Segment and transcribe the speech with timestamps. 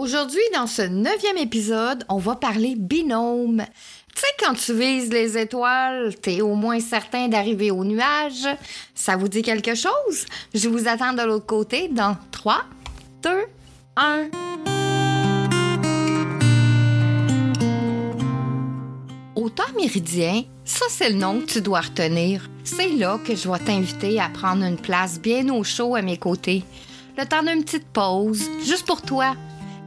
[0.00, 3.62] Aujourd'hui, dans ce neuvième épisode, on va parler binôme.
[4.14, 8.48] Tu sais, quand tu vises les étoiles, t'es au moins certain d'arriver au nuage.
[8.94, 10.24] Ça vous dit quelque chose?
[10.54, 12.62] Je vous attends de l'autre côté dans 3,
[13.24, 13.30] 2,
[13.96, 14.30] 1.
[19.36, 22.48] Au temps méridien, ça c'est le nom que tu dois retenir.
[22.64, 26.16] C'est là que je vais t'inviter à prendre une place bien au chaud à mes
[26.16, 26.64] côtés.
[27.18, 29.36] Le temps d'une petite pause, juste pour toi.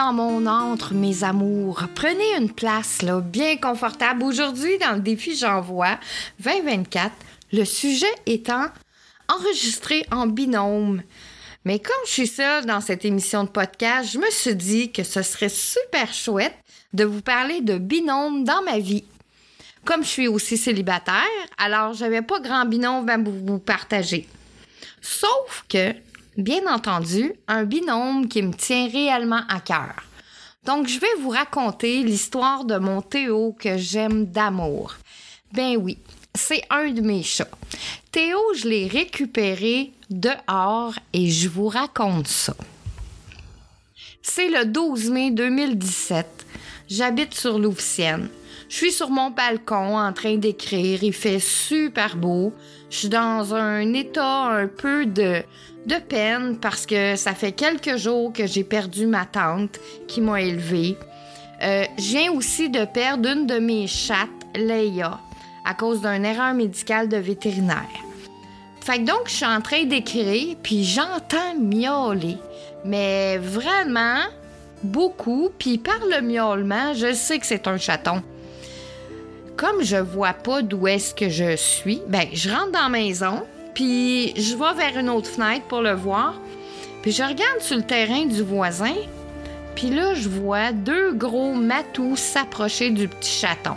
[0.00, 1.82] dans mon antre, mes amours.
[1.94, 4.22] Prenez une place là, bien confortable.
[4.22, 5.98] Aujourd'hui, dans le défi J'envoie
[6.38, 7.12] 2024,
[7.52, 8.68] le sujet étant
[9.28, 11.02] enregistré en binôme.
[11.66, 15.02] Mais comme je suis seule dans cette émission de podcast, je me suis dit que
[15.02, 16.56] ce serait super chouette
[16.94, 19.04] de vous parler de binôme dans ma vie.
[19.84, 21.26] Comme je suis aussi célibataire,
[21.58, 24.26] alors j'avais pas grand binôme à vous partager.
[25.02, 25.94] Sauf que
[26.36, 29.94] bien entendu, un binôme qui me tient réellement à cœur.
[30.64, 34.94] Donc, je vais vous raconter l'histoire de mon Théo que j'aime d'amour.
[35.52, 35.98] Ben oui,
[36.34, 37.48] c'est un de mes chats.
[38.12, 42.54] Théo, je l'ai récupéré dehors et je vous raconte ça.
[44.22, 46.26] C'est le 12 mai 2017.
[46.88, 48.28] J'habite sur Louvcienne.
[48.68, 51.02] Je suis sur mon balcon en train d'écrire.
[51.02, 52.52] Il fait super beau.
[52.90, 55.44] Je suis dans un état un peu de,
[56.08, 59.78] peine parce que ça fait quelques jours que j'ai perdu ma tante
[60.08, 60.96] qui m'a élevée.
[61.62, 65.20] Euh, je viens aussi de perdre une de mes chattes, Leia,
[65.64, 67.86] à cause d'une erreur médicale de vétérinaire.
[68.80, 72.38] Fait que donc, je suis en train d'écrire, puis j'entends miauler.
[72.84, 74.22] Mais vraiment,
[74.82, 75.50] beaucoup.
[75.58, 78.22] Puis par le miaulement, je sais que c'est un chaton
[79.60, 83.42] comme je vois pas d'où est-ce que je suis, ben je rentre dans la maison,
[83.74, 86.40] puis je vais vers une autre fenêtre pour le voir.
[87.02, 88.94] Puis je regarde sur le terrain du voisin,
[89.74, 93.76] puis là je vois deux gros matous s'approcher du petit chaton.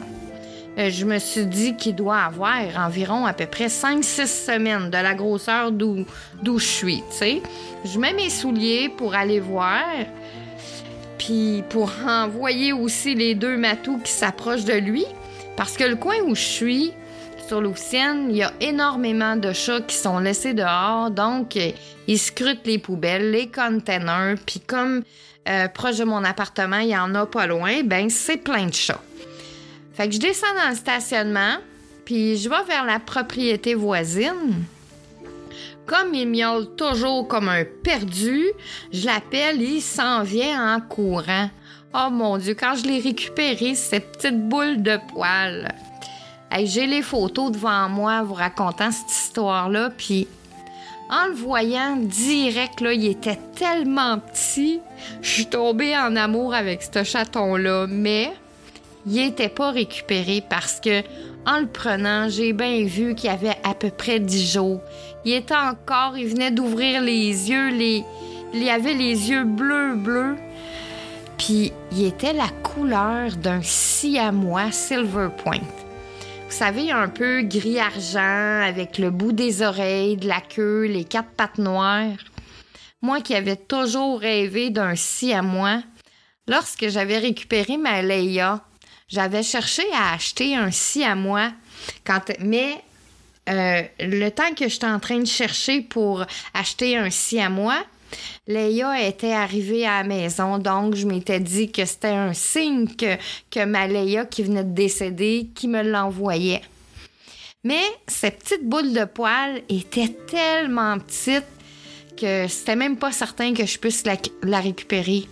[0.77, 4.97] Euh, je me suis dit qu'il doit avoir environ à peu près 5-6 semaines de
[4.97, 6.05] la grosseur d'où
[6.45, 7.03] je suis.
[7.83, 9.83] Je mets mes souliers pour aller voir,
[11.17, 15.05] puis pour envoyer aussi les deux matous qui s'approchent de lui.
[15.55, 16.93] Parce que le coin où je suis,
[17.47, 21.71] sur l'Oceane, il y a énormément de chats qui sont laissés dehors, donc euh,
[22.07, 25.03] ils scrutent les poubelles, les containers, puis comme
[25.47, 28.73] euh, proche de mon appartement, il y en a pas loin, ben c'est plein de
[28.73, 29.01] chats.
[29.93, 31.57] Fait que je descends dans le stationnement,
[32.05, 34.63] puis je vais vers la propriété voisine.
[35.85, 38.45] Comme il miaule toujours comme un perdu,
[38.91, 41.49] je l'appelle, il s'en vient en courant.
[41.95, 45.71] Oh mon Dieu, quand je l'ai récupéré, cette petite boule de poils.
[46.63, 50.27] J'ai les photos devant moi vous racontant cette histoire-là, puis
[51.11, 54.79] en le voyant direct, là, il était tellement petit.
[55.21, 58.31] Je suis tombée en amour avec ce chaton-là, mais
[59.05, 61.03] il n'était pas récupéré parce que
[61.45, 64.81] en le prenant, j'ai bien vu qu'il avait à peu près 10 jours.
[65.25, 68.03] Il était encore, il venait d'ouvrir les yeux, les,
[68.55, 70.37] Il avait les yeux bleus, bleus.
[71.37, 75.61] Puis il était la couleur d'un siamois Silver Point.
[76.53, 81.31] Vous savez, un peu gris-argent, avec le bout des oreilles, de la queue, les quatre
[81.31, 82.17] pattes noires.
[83.01, 85.81] Moi qui avais toujours rêvé d'un siamois,
[86.47, 88.61] lorsque j'avais récupéré ma Leia,
[89.07, 91.51] j'avais cherché à acheter un siamois.
[92.05, 92.81] Quand, mais
[93.49, 97.83] euh, le temps que j'étais en train de chercher pour acheter un siamois,
[98.47, 103.17] Leia était arrivée à la maison, donc je m'étais dit que c'était un signe que,
[103.49, 106.61] que ma Leia qui venait de décéder, qui me l'envoyait.
[107.63, 111.45] Mais cette petite boule de poil était tellement petite
[112.17, 115.27] que c'était même pas certain que je puisse la, récupérer.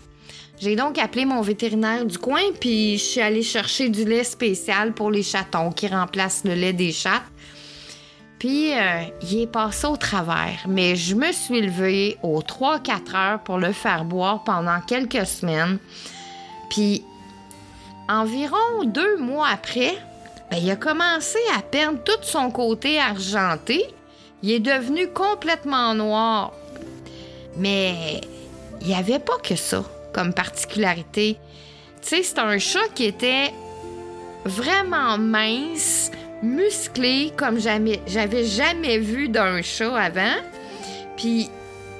[0.60, 4.94] J'ai donc appelé mon vétérinaire du coin, puis je suis allée chercher du lait spécial
[4.94, 7.24] pour les chatons qui remplace le lait des chats.
[8.42, 10.66] Puis, euh, il est passé au travers.
[10.68, 15.78] Mais je me suis levée aux 3-4 heures pour le faire boire pendant quelques semaines.
[16.68, 17.06] Puis,
[18.10, 19.96] environ deux mois après,
[20.50, 23.86] ben, il a commencé à perdre tout son côté argenté.
[24.42, 26.52] Il est devenu complètement noir.
[27.58, 28.22] Mais
[28.82, 29.84] il n'y avait pas que ça
[30.16, 31.38] comme particularité.
[32.02, 33.54] Tu sais, c'est un chat qui était
[34.46, 36.10] vraiment mince,
[36.42, 40.36] musclé comme jamais, j'avais jamais vu d'un chat avant.
[41.18, 41.50] Puis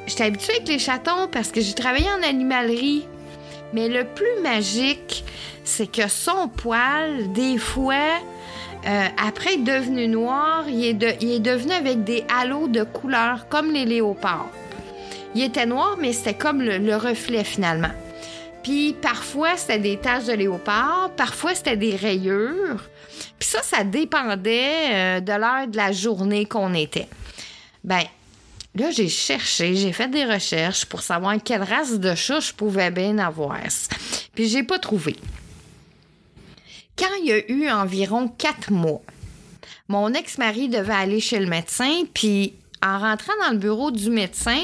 [0.08, 3.06] j'étais habituée avec les chatons parce que j'ai travaillé en animalerie.
[3.74, 5.24] Mais le plus magique,
[5.64, 8.20] c'est que son poil, des fois,
[8.86, 13.48] euh, après être devenu noir, il est, il est devenu avec des halos de couleur
[13.48, 14.50] comme les léopards.
[15.36, 17.92] Il était noir, mais c'était comme le reflet finalement.
[18.64, 22.90] Puis parfois, c'était des taches de léopard, parfois, c'était des rayures.
[23.42, 27.08] Puis ça, ça dépendait euh, de l'heure de la journée qu'on était.
[27.84, 28.04] Ben,
[28.76, 32.92] là, j'ai cherché, j'ai fait des recherches pour savoir quelle race de chat je pouvais
[32.92, 33.58] bien avoir.
[34.36, 35.16] Puis j'ai pas trouvé.
[36.96, 39.02] Quand il y a eu environ quatre mois,
[39.88, 42.54] mon ex-mari devait aller chez le médecin, puis
[42.84, 44.62] en rentrant dans le bureau du médecin,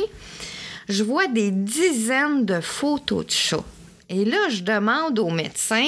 [0.88, 3.66] je vois des dizaines de photos de chats.
[4.10, 5.84] Et là, je demande au médecin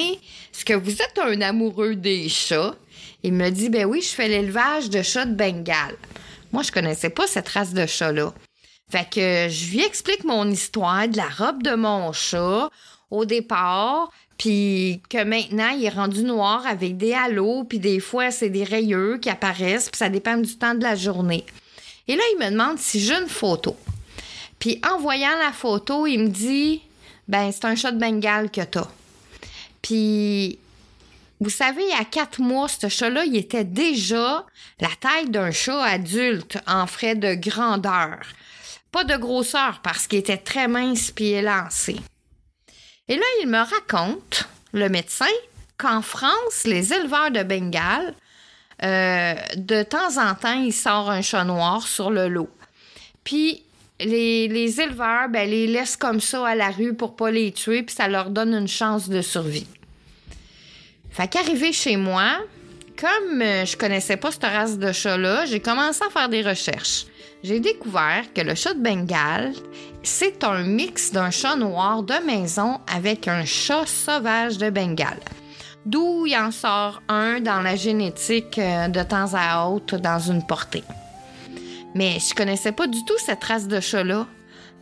[0.52, 2.74] est-ce que vous êtes un amoureux des chats?
[3.22, 5.96] Il me dit ben oui, je fais l'élevage de chats de Bengale.
[6.52, 8.34] Moi, je connaissais pas cette race de chat-là.
[8.90, 12.68] Fait que je lui explique mon histoire de la robe de mon chat
[13.10, 18.30] au départ, puis que maintenant il est rendu noir avec des halos, puis des fois
[18.30, 21.44] c'est des rayures qui apparaissent, puis ça dépend du temps de la journée.
[22.08, 23.76] Et là, il me demande si j'ai une photo.
[24.58, 26.82] Puis en voyant la photo, il me dit
[27.28, 28.88] ben c'est un chat de Bengale que t'as.
[29.82, 30.58] Puis,
[31.40, 34.44] vous savez, il y a quatre mois, ce chat-là, il était déjà
[34.80, 38.18] la taille d'un chat adulte en frais de grandeur.
[38.92, 41.96] Pas de grosseur parce qu'il était très mince puis élancé.
[43.08, 45.26] Et là, il me raconte, le médecin,
[45.78, 48.14] qu'en France, les éleveurs de Bengale,
[48.82, 52.50] euh, de temps en temps, ils sortent un chat noir sur le lot.
[53.24, 53.62] Puis,
[54.04, 57.94] les, éleveurs, ben, les laissent comme ça à la rue pour pas les tuer, puis
[57.94, 59.66] ça leur donne une chance de survie.
[61.10, 62.38] Fait qu'arrivé chez moi,
[62.98, 67.06] comme euh, je connaissais pas cette race de chat-là, j'ai commencé à faire des recherches.
[67.42, 69.52] J'ai découvert que le chat de Bengale,
[70.02, 75.20] c'est un mix d'un chat noir de maison avec un chat sauvage de Bengale.
[75.86, 80.46] D'où il en sort un dans la génétique euh, de temps à autre dans une
[80.46, 80.84] portée.
[81.94, 84.26] Mais je connaissais pas du tout cette race de chat-là.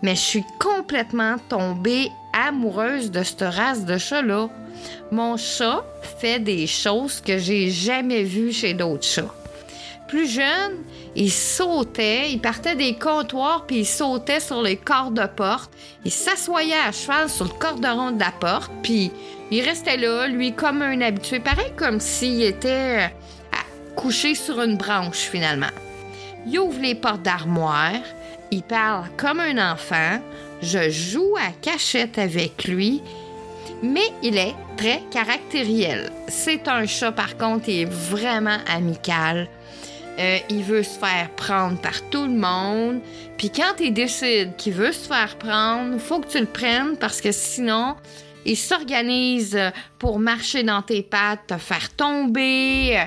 [0.03, 4.49] Mais je suis complètement tombée amoureuse de cette race de chat-là.
[5.11, 5.85] Mon chat
[6.21, 9.35] fait des choses que j'ai jamais vues chez d'autres chats.
[10.07, 10.85] Plus jeune,
[11.17, 15.71] il sautait, il partait des comptoirs puis il sautait sur les cordes de porte.
[16.05, 19.11] Il s'assoyait à cheval sur le corderon de la porte puis
[19.50, 23.09] il restait là, lui, comme un habitué, pareil comme s'il était euh,
[23.97, 25.67] couché sur une branche finalement.
[26.47, 28.00] Il ouvre les portes d'armoire,
[28.50, 30.21] il parle comme un enfant,
[30.62, 33.02] je joue à cachette avec lui,
[33.83, 36.11] mais il est très caractériel.
[36.28, 39.49] C'est un chat, par contre, il est vraiment amical.
[40.18, 43.00] Euh, il veut se faire prendre par tout le monde.
[43.37, 47.21] Puis quand il décide qu'il veut se faire prendre, faut que tu le prennes parce
[47.21, 47.95] que sinon,
[48.45, 49.57] il s'organise
[50.00, 53.00] pour marcher dans tes pattes, te faire tomber.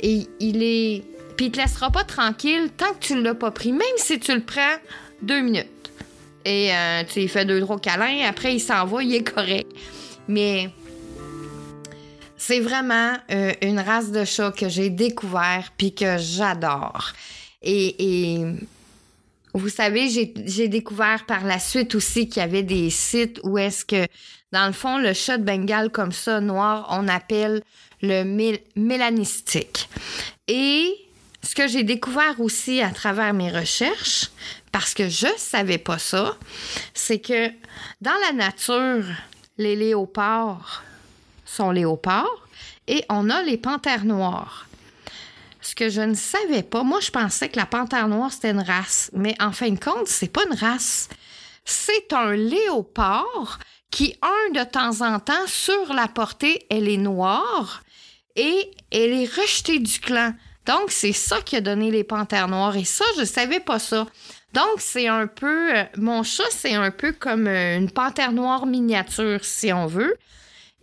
[0.00, 1.04] Et il est
[1.38, 4.34] puis il te laissera pas tranquille tant que tu l'as pas pris, même si tu
[4.34, 4.76] le prends
[5.22, 5.92] deux minutes.
[6.44, 9.70] Et euh, tu sais, fait deux trois câlins, après il s'en va, il est correct.
[10.26, 10.68] Mais
[12.36, 17.12] c'est vraiment euh, une race de chat que j'ai découvert puis que j'adore.
[17.62, 18.44] Et,
[19.54, 23.84] vous savez, j'ai découvert par la suite aussi qu'il y avait des sites où est-ce
[23.84, 24.06] que,
[24.52, 27.62] dans le fond, le chat de Bengale comme ça, noir, on appelle
[28.02, 28.24] le
[28.76, 29.88] mélanistique.
[30.46, 30.94] Et
[31.42, 34.30] ce que j'ai découvert aussi à travers mes recherches,
[34.72, 36.36] parce que je savais pas ça,
[36.94, 37.48] c'est que
[38.00, 39.04] dans la nature,
[39.56, 40.82] les léopards
[41.44, 42.48] sont léopards
[42.86, 44.66] et on a les panthères noires.
[45.60, 48.62] Ce que je ne savais pas, moi je pensais que la panthère noire c'était une
[48.62, 51.08] race, mais en fin de compte, c'est pas une race.
[51.64, 53.58] C'est un léopard
[53.90, 57.82] qui, un de temps en temps, sur la portée, elle est noire
[58.36, 60.32] et elle est rejetée du clan.
[60.68, 62.76] Donc, c'est ça qui a donné les panthères noires.
[62.76, 64.06] Et ça, je savais pas ça.
[64.52, 65.74] Donc, c'est un peu.
[65.74, 70.16] Euh, mon chat, c'est un peu comme euh, une panthère noire miniature, si on veut.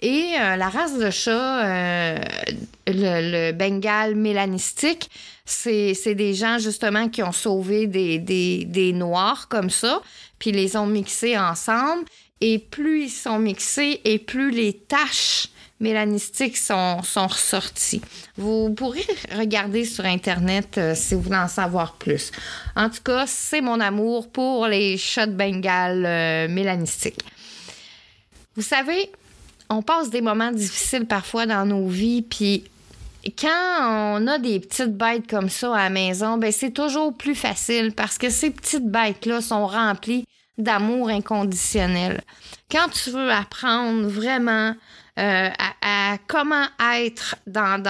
[0.02, 2.18] Et euh, la race de chat,
[2.88, 5.12] le, Bengale mélanistique,
[5.46, 10.02] c'est des gens justement qui ont sauvé des noirs comme ça,
[10.40, 12.06] puis les ont mixés ensemble.
[12.42, 18.02] Et plus ils sont mixés, et plus les taches mélanistiques sont, sont ressorties.
[18.38, 19.06] Vous pourrez
[19.38, 22.32] regarder sur Internet euh, si vous voulez en savoir plus.
[22.76, 27.22] En tout cas, c'est mon amour pour les chats de Bengale euh, mélanistiques.
[28.56, 29.12] Vous savez,
[29.70, 32.64] on passe des moments difficiles parfois dans nos vies, puis
[33.38, 37.36] quand on a des petites bêtes comme ça à la maison, ben c'est toujours plus
[37.36, 40.26] facile parce que ces petites bêtes-là sont remplies
[40.58, 42.22] d'amour inconditionnel.
[42.72, 44.76] Quand tu veux apprendre vraiment
[45.18, 45.50] euh,
[45.82, 47.82] à, comment être dans,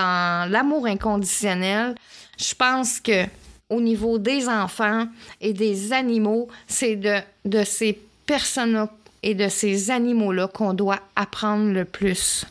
[0.51, 1.96] l'amour inconditionnel,
[2.38, 3.25] je pense que
[3.70, 5.08] au niveau des enfants
[5.41, 8.88] et des animaux, c'est de, de ces personnes
[9.24, 12.46] et de ces animaux-là qu'on doit apprendre le plus.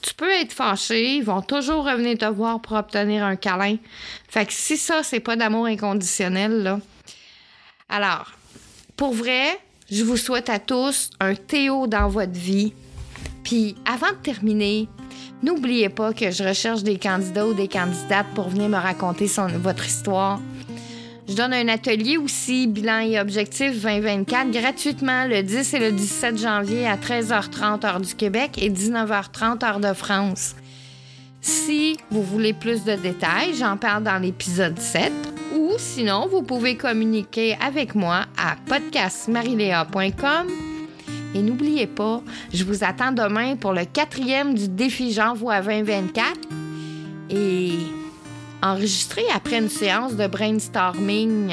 [0.00, 3.76] Tu peux être fâché, ils vont toujours revenir te voir pour obtenir un câlin.
[4.28, 6.80] Fait que si ça, c'est pas d'amour inconditionnel, là.
[7.88, 8.32] Alors,
[8.96, 9.58] pour vrai,
[9.90, 12.72] je vous souhaite à tous un Théo dans votre vie.
[13.46, 14.88] Puis avant de terminer,
[15.40, 19.30] n'oubliez pas que je recherche des candidats ou des candidates pour venir me raconter
[19.62, 20.40] votre histoire.
[21.28, 26.38] Je donne un atelier aussi, bilan et objectif 2024, gratuitement le 10 et le 17
[26.38, 30.56] janvier à 13h30 heure du Québec et 19h30 heure de France.
[31.40, 35.12] Si vous voulez plus de détails, j'en parle dans l'épisode 7
[35.54, 40.75] ou sinon, vous pouvez communiquer avec moi à podcastmarilea.com
[41.34, 46.32] et n'oubliez pas, je vous attends demain pour le quatrième du défi J'envoie 2024
[47.30, 47.72] et
[48.62, 51.52] enregistré après une séance de brainstorming.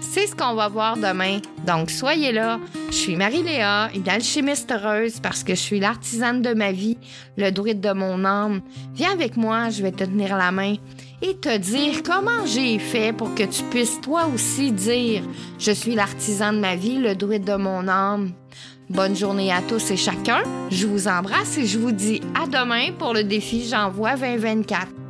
[0.00, 1.38] C'est ce qu'on va voir demain.
[1.66, 2.60] Donc, soyez là.
[2.90, 6.98] Je suis Marie-Léa, une alchimiste heureuse parce que je suis l'artisane de ma vie,
[7.36, 8.60] le druide de mon âme.
[8.94, 10.76] Viens avec moi, je vais te tenir la main
[11.20, 15.22] et te dire comment j'ai fait pour que tu puisses toi aussi dire
[15.58, 18.30] Je suis l'artisan de ma vie, le druide de mon âme.
[18.90, 20.42] Bonne journée à tous et chacun.
[20.70, 25.03] Je vous embrasse et je vous dis à demain pour le défi J'envoie 2024.